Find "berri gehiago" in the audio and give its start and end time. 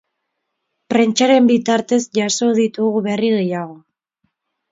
3.09-3.77